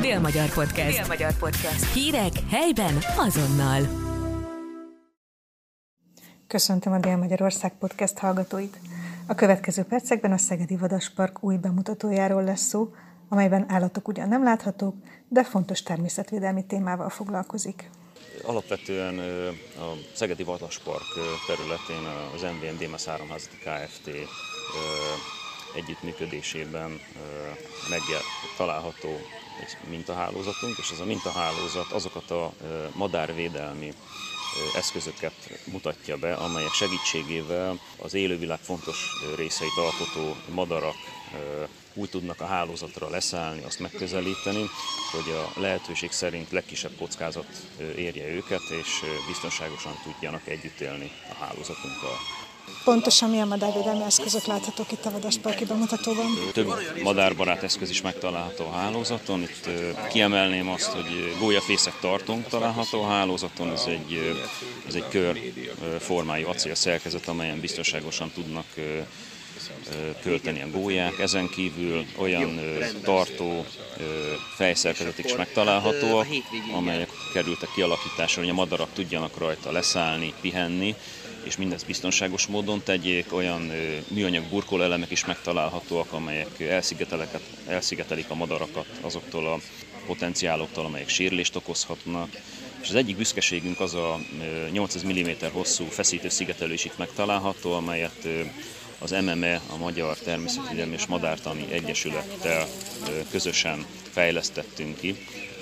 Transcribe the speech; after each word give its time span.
Dél-Magyar 0.00 0.52
Podcast. 0.52 0.98
Dél-Magyar 0.98 1.32
Podcast. 1.38 1.92
Hírek 1.92 2.32
helyben 2.50 2.98
azonnal. 3.16 3.82
Köszöntöm 6.46 6.92
a 6.92 6.98
Dél-Magyarország 6.98 7.72
Podcast 7.78 8.18
hallgatóit. 8.18 8.76
A 9.26 9.34
következő 9.34 9.82
percekben 9.82 10.32
a 10.32 10.36
Szegedi 10.36 10.76
Vadaspark 10.76 11.44
új 11.44 11.56
bemutatójáról 11.56 12.44
lesz 12.44 12.60
szó, 12.60 12.94
amelyben 13.28 13.64
állatok 13.68 14.08
ugyan 14.08 14.28
nem 14.28 14.42
láthatók, 14.42 14.94
de 15.28 15.44
fontos 15.44 15.82
természetvédelmi 15.82 16.66
témával 16.66 17.08
foglalkozik. 17.08 17.90
Alapvetően 18.42 19.18
a 19.78 19.92
Szegedi 20.14 20.42
Vadaspark 20.42 21.04
területén 21.46 22.10
az 22.34 22.42
MVM 22.42 22.78
Démes 22.78 23.08
Áramházati 23.08 23.56
Kft. 23.56 24.10
Együttműködésében 25.76 27.00
megtalálható 27.88 29.20
egy 29.60 29.76
mintahálózatunk, 29.88 30.78
és 30.78 30.90
ez 30.90 31.00
a 31.00 31.04
mintahálózat 31.04 31.92
azokat 31.92 32.30
a 32.30 32.52
madárvédelmi 32.92 33.92
eszközöket 34.72 35.32
mutatja 35.64 36.16
be, 36.16 36.34
amelyek 36.34 36.72
segítségével 36.72 37.78
az 37.98 38.14
élővilág 38.14 38.58
fontos 38.58 39.14
részeit 39.34 39.76
alkotó 39.76 40.36
madarak 40.48 40.96
úgy 41.94 42.08
tudnak 42.08 42.40
a 42.40 42.46
hálózatra 42.46 43.08
leszállni, 43.08 43.62
azt 43.62 43.78
megközelíteni, 43.80 44.70
hogy 45.10 45.30
a 45.30 45.50
lehetőség 45.54 46.12
szerint 46.12 46.50
legkisebb 46.50 46.92
kockázat 46.98 47.46
érje 47.96 48.26
őket, 48.28 48.70
és 48.70 49.04
biztonságosan 49.26 49.98
tudjanak 50.02 50.48
együtt 50.48 50.80
élni 50.80 51.10
a 51.28 51.34
hálózatunkkal. 51.34 52.18
Pontosan 52.84 53.30
milyen 53.30 53.48
madárvédelmi 53.48 54.02
eszközök 54.04 54.44
láthatók 54.44 54.92
itt 54.92 55.04
a 55.04 55.10
Vadasparki 55.10 55.64
bemutatóban? 55.64 56.26
Több 56.52 56.72
madárbarát 57.02 57.62
eszköz 57.62 57.90
is 57.90 58.00
megtalálható 58.00 58.64
a 58.64 58.72
hálózaton. 58.72 59.42
Itt 59.42 59.68
kiemelném 60.08 60.68
azt, 60.68 60.86
hogy 60.86 61.36
gólyafészek 61.38 61.98
tartónk 62.00 62.48
található 62.48 63.02
a 63.02 63.06
hálózaton. 63.06 63.72
Ez 63.72 63.84
egy, 63.86 64.36
ez 64.88 64.94
egy 64.94 65.08
kör 65.08 65.40
formájú 65.98 66.48
acél 66.48 66.74
szerkezet, 66.74 67.28
amelyen 67.28 67.60
biztonságosan 67.60 68.30
tudnak 68.30 68.66
költeni 70.22 70.62
a 70.62 70.70
gólyák. 70.70 71.18
Ezen 71.18 71.48
kívül 71.48 72.04
olyan 72.16 72.60
tartó 73.02 73.64
fejszerkezetek 74.56 75.24
is 75.24 75.36
megtalálhatóak, 75.36 76.26
amelyek 76.74 77.10
kerültek 77.32 77.68
kialakításra, 77.74 78.40
hogy 78.40 78.50
a 78.50 78.54
madarak 78.54 78.92
tudjanak 78.92 79.38
rajta 79.38 79.70
leszállni, 79.70 80.32
pihenni, 80.40 80.94
és 81.42 81.56
mindezt 81.56 81.86
biztonságos 81.86 82.46
módon 82.46 82.82
tegyék. 82.82 83.32
Olyan 83.32 83.72
műanyag 84.08 84.44
burkolóelemek 84.44 85.10
is 85.10 85.24
megtalálhatóak, 85.24 86.12
amelyek 86.12 86.60
elszigetelik 87.66 88.30
a 88.30 88.34
madarakat 88.34 88.86
azoktól 89.00 89.46
a 89.46 89.60
potenciáloktól, 90.06 90.84
amelyek 90.84 91.08
sérülést 91.08 91.56
okozhatnak. 91.56 92.28
És 92.82 92.88
az 92.88 92.94
egyik 92.94 93.16
büszkeségünk 93.16 93.80
az 93.80 93.94
a 93.94 94.20
800 94.72 95.04
mm 95.04 95.30
hosszú 95.52 95.84
feszítő 95.84 96.28
szigetelő 96.28 96.72
is 96.72 96.84
itt 96.84 96.98
megtalálható, 96.98 97.72
amelyet 97.72 98.28
az 98.98 99.10
MME, 99.10 99.60
a 99.70 99.76
Magyar 99.76 100.18
Természetvédelmi 100.18 100.94
és 100.94 101.06
Madártani 101.06 101.72
Egyesülettel 101.72 102.66
közösen 103.30 103.86
fejlesztettünk 104.10 104.98
ki 104.98 105.16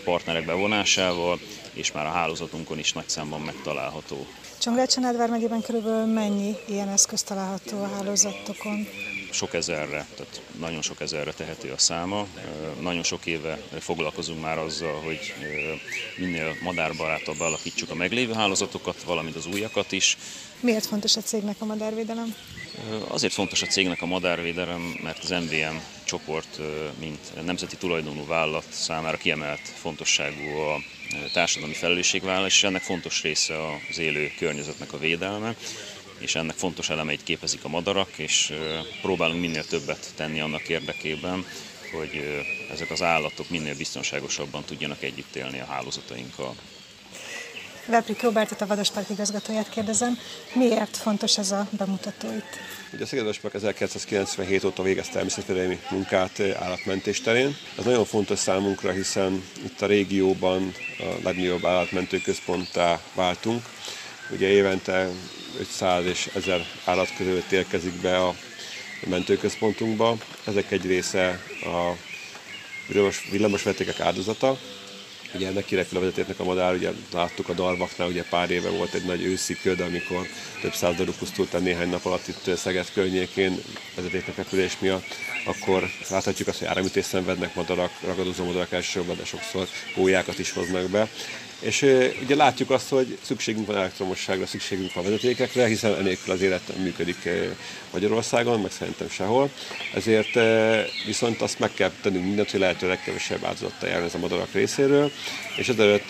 partnerek 0.05 0.45
bevonásával, 0.45 1.39
és 1.73 1.93
már 1.93 2.07
a 2.07 2.11
hálózatunkon 2.11 2.79
is 2.79 2.93
nagy 2.93 3.09
számban 3.09 3.41
megtalálható. 3.41 4.27
Csongrád-Csanádvár 4.59 5.29
megyében 5.29 5.61
körülbelül 5.63 6.13
mennyi 6.13 6.57
ilyen 6.69 6.89
eszköz 6.89 7.23
található 7.23 7.83
a 7.83 7.89
hálózatokon? 7.89 8.89
Sok 9.31 9.55
ezerre, 9.55 10.07
tehát 10.17 10.43
nagyon 10.59 10.83
sok 10.83 11.01
ezerre 11.01 11.33
tehető 11.33 11.71
a 11.71 11.79
száma. 11.79 12.27
Nagyon 12.81 13.03
sok 13.03 13.27
éve 13.27 13.59
foglalkozunk 13.79 14.41
már 14.41 14.59
azzal, 14.59 15.01
hogy 15.01 15.35
minél 16.17 16.57
madárbarátabb 16.63 17.41
alakítsuk 17.41 17.91
a 17.91 17.95
meglévő 17.95 18.33
hálózatokat, 18.33 19.03
valamint 19.03 19.37
az 19.37 19.47
újakat 19.47 19.93
is. 19.93 20.17
Miért 20.61 20.87
fontos 20.87 21.17
a 21.17 21.21
cégnek 21.21 21.57
a 21.59 21.65
madárvédelem? 21.65 22.35
Azért 23.09 23.33
fontos 23.33 23.63
a 23.63 23.67
cégnek 23.67 24.03
a 24.03 24.07
madárvédelem, 24.07 24.97
mert 25.03 25.23
az 25.23 25.31
MVM 25.31 25.77
csoport, 26.05 26.59
mint 26.99 27.45
nemzeti 27.45 27.77
tulajdonú 27.77 28.27
vállalat 28.27 28.67
számára 28.71 29.17
kiemelt 29.17 29.61
fontosságú 29.75 30.57
a 30.57 30.81
társadalmi 31.33 31.75
felelősségvállalás, 31.75 32.55
és 32.55 32.63
ennek 32.63 32.83
fontos 32.83 33.23
része 33.23 33.55
az 33.89 33.99
élő 33.99 34.33
környezetnek 34.37 34.93
a 34.93 34.99
védelme, 34.99 35.57
és 36.19 36.35
ennek 36.35 36.57
fontos 36.57 36.89
elemeit 36.89 37.23
képezik 37.23 37.65
a 37.65 37.69
madarak, 37.69 38.19
és 38.19 38.53
próbálunk 39.01 39.41
minél 39.41 39.65
többet 39.65 40.13
tenni 40.15 40.41
annak 40.41 40.69
érdekében, 40.69 41.47
hogy 41.91 42.45
ezek 42.71 42.91
az 42.91 43.03
állatok 43.03 43.49
minél 43.49 43.77
biztonságosabban 43.77 44.65
tudjanak 44.65 45.03
együtt 45.03 45.37
élni 45.37 45.61
a 45.61 45.65
hálózatainkkal. 45.65 46.55
Veprik 47.87 48.23
Robertet, 48.23 48.61
a 48.61 48.67
Vadaspark 48.67 49.11
igazgatóját 49.11 49.69
kérdezem, 49.69 50.19
miért 50.55 50.97
fontos 50.97 51.39
ez 51.39 51.51
a 51.51 51.69
bemutató 51.71 52.29
itt? 52.37 52.59
Ugye 52.93 53.03
a 53.03 53.07
Szegedvadaspark 53.07 53.55
1997 53.55 54.65
óta 54.65 54.83
végez 54.83 55.09
természetvédelmi 55.09 55.81
munkát 55.91 56.41
állatmentés 56.41 57.21
terén. 57.21 57.57
Ez 57.79 57.85
nagyon 57.85 58.05
fontos 58.05 58.39
számunkra, 58.39 58.91
hiszen 58.91 59.45
itt 59.65 59.83
a 59.83 59.87
régióban 59.87 60.75
a 60.99 61.05
legnagyobb 61.23 61.65
állatmentőközponttá 61.65 63.01
váltunk. 63.15 63.63
Ugye 64.31 64.47
évente 64.47 65.09
500 65.59 66.05
és 66.05 66.31
1000 66.35 66.67
állat 66.85 67.15
között 67.17 67.53
érkezik 67.53 68.01
be 68.01 68.17
a 68.17 68.35
mentőközpontunkba. 69.09 70.17
Ezek 70.47 70.71
egy 70.71 70.87
része 70.87 71.41
a 71.63 71.93
villamosvetékek 73.31 74.01
áldozata, 74.01 74.59
Ugye 75.35 75.47
ennek 75.47 75.65
kirepül 75.65 75.99
a 75.99 76.01
vezetéknek 76.01 76.41
a 76.41 76.45
madár, 76.45 76.75
ugye 76.75 76.91
láttuk 77.13 77.49
a 77.49 77.53
darvaknál, 77.53 78.09
ugye 78.09 78.23
pár 78.23 78.51
éve 78.51 78.71
volt 78.71 78.95
egy 78.95 79.05
nagy 79.05 79.25
őszi 79.25 79.57
köd, 79.63 79.81
amikor 79.81 80.27
több 80.61 80.75
száz 80.75 80.97
darab 80.97 81.15
pusztult 81.15 81.61
néhány 81.61 81.89
nap 81.91 82.05
alatt 82.05 82.29
itt 82.29 82.57
Szeged 82.57 82.93
környékén 82.93 83.61
vezetéknek 83.95 84.37
repülés 84.37 84.79
miatt, 84.79 85.05
akkor 85.45 85.91
láthatjuk 86.11 86.49
azt, 86.49 86.59
hogy 86.59 86.69
áramütés 86.69 87.05
szenvednek 87.05 87.55
madarak, 87.55 87.91
ragadozó 88.01 88.45
madarak 88.45 88.73
elsősorban, 88.73 89.17
de 89.17 89.25
sokszor 89.25 89.69
gólyákat 89.97 90.39
is 90.39 90.53
hoznak 90.53 90.91
be. 90.91 91.09
És 91.65 91.83
ugye 92.23 92.35
látjuk 92.35 92.71
azt, 92.71 92.89
hogy 92.89 93.19
szükségünk 93.23 93.67
van 93.67 93.77
elektromosságra, 93.77 94.47
szükségünk 94.47 94.93
van 94.93 95.05
vezetékekre, 95.05 95.67
hiszen 95.67 95.95
enélkül 95.95 96.33
az 96.33 96.41
élet 96.41 96.61
nem 96.75 96.83
működik 96.83 97.29
Magyarországon, 97.93 98.61
meg 98.61 98.71
szerintem 98.71 99.11
sehol. 99.11 99.51
Ezért 99.95 100.39
viszont 101.07 101.41
azt 101.43 101.59
meg 101.59 101.71
kell 101.75 101.91
tennünk 102.03 102.25
mindent, 102.25 102.51
hogy 102.51 102.61
lehető 102.61 102.89
legkevesebb 102.89 103.45
áldozattal 103.45 103.89
járni 103.89 104.07
ez 104.07 104.15
a 104.15 104.19
madarak 104.19 104.53
részéről. 104.53 105.11
És 105.57 105.69
ezelőtt, 105.69 106.05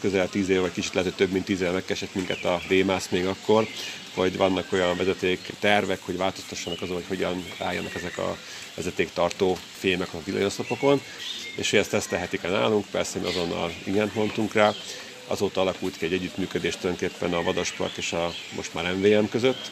közel 0.00 0.28
tíz 0.28 0.48
év, 0.48 0.60
vagy 0.60 0.72
kicsit 0.72 0.94
lehet, 0.94 1.08
hogy 1.08 1.26
több 1.26 1.32
mint 1.32 1.44
tíz 1.44 1.60
éve 1.60 1.70
megkeresett 1.70 2.14
minket 2.14 2.44
a 2.44 2.60
Démász 2.68 3.08
még 3.08 3.26
akkor, 3.26 3.66
hogy 4.14 4.36
vannak 4.36 4.72
olyan 4.72 4.96
vezeték 4.96 5.52
tervek, 5.60 6.00
hogy 6.02 6.16
változtassanak 6.16 6.82
azon, 6.82 6.94
hogy 6.94 7.06
hogyan 7.08 7.44
álljanak 7.58 7.94
ezek 7.94 8.18
a 8.18 8.36
vezetéktartó 8.74 9.58
fémek 9.78 10.14
a 10.14 10.22
villanyoszlopokon 10.24 11.00
és 11.56 11.70
hogy 11.70 11.78
ezt 11.78 11.90
tesztelhetik 11.90 12.42
el 12.42 12.50
nálunk, 12.50 12.86
persze 12.90 13.18
mi 13.18 13.26
azonnal 13.26 13.72
igent 13.84 14.14
mondtunk 14.14 14.52
rá. 14.52 14.72
Azóta 15.26 15.60
alakult 15.60 15.96
ki 15.96 16.04
egy 16.04 16.12
együttműködés 16.12 16.76
tulajdonképpen 16.76 17.34
a 17.34 17.42
Vadaspark 17.42 17.96
és 17.96 18.12
a 18.12 18.32
most 18.56 18.74
már 18.74 18.94
MVM 18.94 19.24
között, 19.30 19.70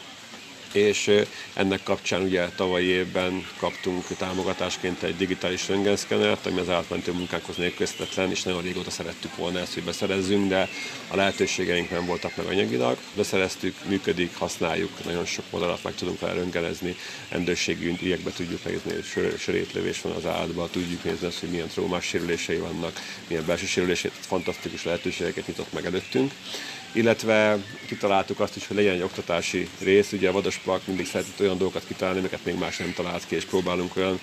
és 0.71 1.11
ennek 1.53 1.83
kapcsán 1.83 2.21
ugye 2.21 2.45
tavalyi 2.45 2.85
évben 2.85 3.47
kaptunk 3.57 4.07
támogatásként 4.17 5.03
egy 5.03 5.15
digitális 5.15 5.67
röntgenszkenert, 5.67 6.45
ami 6.45 6.59
az 6.59 6.69
átmentő 6.69 7.11
munkánkhoz 7.11 7.55
nélkülözhetetlen, 7.55 8.31
és 8.31 8.43
nagyon 8.43 8.61
régóta 8.61 8.89
szerettük 8.89 9.35
volna 9.35 9.59
ezt, 9.59 9.73
hogy 9.73 9.83
beszerezzünk, 9.83 10.49
de 10.49 10.69
a 11.07 11.15
lehetőségeink 11.15 11.89
nem 11.89 12.05
voltak 12.05 12.35
meg 12.35 12.45
anyagilag. 12.45 12.97
Beszereztük, 13.15 13.75
működik, 13.85 14.35
használjuk, 14.35 15.03
nagyon 15.05 15.25
sok 15.25 15.45
modellat 15.49 15.83
meg 15.83 15.95
tudunk 15.95 16.19
vele 16.19 16.33
röntgenezni, 16.33 16.95
rendőrségi 17.29 17.97
ügyekbe 18.01 18.31
tudjuk 18.31 18.65
nézni, 18.65 19.01
sör, 19.01 19.37
sörétlövés 19.39 20.01
van 20.01 20.11
az 20.11 20.25
állatban, 20.25 20.69
tudjuk 20.69 21.03
nézni 21.03 21.27
azt, 21.27 21.39
hogy 21.39 21.49
milyen 21.49 21.67
traumás 21.67 22.05
sérülései 22.05 22.57
vannak, 22.57 22.99
milyen 23.27 23.45
belső 23.45 23.65
sérülései, 23.65 24.11
fantasztikus 24.19 24.83
lehetőségeket 24.83 25.47
nyitott 25.47 25.73
meg 25.73 25.85
előttünk 25.85 26.31
illetve 26.91 27.57
kitaláltuk 27.87 28.39
azt 28.39 28.55
is, 28.55 28.67
hogy 28.67 28.75
legyen 28.75 28.93
egy 28.93 29.01
oktatási 29.01 29.67
rész. 29.79 30.11
Ugye 30.11 30.29
a 30.29 30.31
Vadaspark 30.31 30.87
mindig 30.87 31.05
szeretett 31.05 31.39
olyan 31.39 31.57
dolgokat 31.57 31.87
kitalálni, 31.87 32.19
amiket 32.19 32.45
még 32.45 32.57
más 32.57 32.77
nem 32.77 32.93
talált 32.93 33.27
ki, 33.27 33.35
és 33.35 33.45
próbálunk 33.45 33.95
olyan 33.95 34.19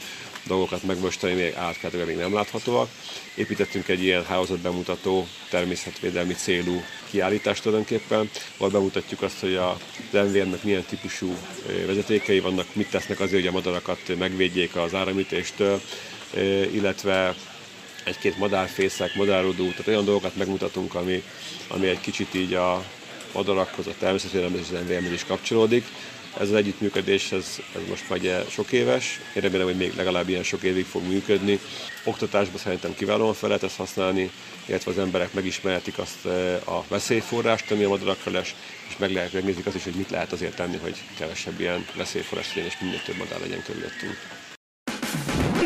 dolgokat 0.47 0.83
megmosítani, 0.83 1.33
még 1.33 1.55
átkeltően 1.55 2.07
még 2.07 2.17
nem 2.17 2.35
láthatóak. 2.35 2.89
Építettünk 3.35 3.89
egy 3.89 4.03
ilyen 4.03 4.25
hálózat 4.25 4.59
bemutató 4.59 5.27
természetvédelmi 5.51 6.35
célú 6.35 6.83
kiállítást 7.11 7.63
tulajdonképpen, 7.63 8.31
ahol 8.57 8.71
bemutatjuk 8.71 9.23
azt, 9.23 9.41
hogy 9.41 9.55
a 9.55 9.77
MVM-nek 10.13 10.63
milyen 10.63 10.85
típusú 10.85 11.37
vezetékei 11.87 12.41
vannak, 12.41 12.67
mit 12.73 12.91
tesznek 12.91 13.21
azért, 13.21 13.41
hogy 13.41 13.47
a 13.47 13.53
madarakat 13.53 14.19
megvédjék 14.19 14.77
az 14.77 14.95
áramütéstől, 14.95 15.81
illetve 16.73 17.35
egy-két 18.09 18.39
madárfészek, 18.39 19.15
madárodó, 19.15 19.71
tehát 19.71 19.87
olyan 19.87 20.05
dolgokat 20.05 20.37
megmutatunk, 20.37 20.95
ami, 20.95 21.23
ami 21.69 21.87
egy 21.87 22.01
kicsit 22.01 22.35
így 22.35 22.55
a 22.55 22.85
madarakhoz, 23.33 23.87
a 23.87 23.95
természetvédelemhez 23.99 24.71
és 24.71 25.07
az 25.07 25.13
is 25.13 25.25
kapcsolódik. 25.25 25.85
Ez 26.41 26.49
az 26.49 26.55
együttműködés, 26.55 27.33
ez, 27.33 27.61
ez 27.75 27.81
most 27.89 28.09
már 28.09 28.45
sok 28.51 28.73
éves. 28.73 29.21
Én 29.35 29.43
remélem, 29.43 29.67
hogy 29.67 29.77
még 29.77 29.95
legalább 29.97 30.29
ilyen 30.29 30.43
sok 30.43 30.63
évig 30.63 30.85
fog 30.85 31.03
működni. 31.03 31.61
Oktatásban 32.05 32.59
szerintem 32.59 32.95
kiválóan 32.95 33.35
fel 33.35 33.49
lehet 33.49 33.65
ezt 33.65 33.77
használni, 33.77 34.31
illetve 34.67 34.91
az 34.91 34.99
emberek 34.99 35.33
megismerhetik 35.33 35.99
azt 35.99 36.25
a 36.65 36.85
veszélyforrást, 36.89 37.71
ami 37.71 37.85
a 37.85 37.89
madarakra 37.89 38.31
lesz, 38.31 38.55
és 38.89 38.97
meg 38.99 39.13
lehet 39.13 39.33
megnézni 39.33 39.63
azt 39.65 39.77
is, 39.77 39.85
hogy 39.85 39.95
mit 39.95 40.11
lehet 40.11 40.33
azért 40.33 40.57
tenni, 40.57 40.77
hogy 40.77 40.97
kevesebb 41.19 41.61
ilyen 41.61 41.87
veszélyforrás 41.97 42.55
legyen, 42.55 42.71
és 42.71 42.79
minél 42.81 43.03
több 43.03 43.17
madár 43.17 43.41
legyen 43.41 43.63
körülöttünk. 43.63 44.47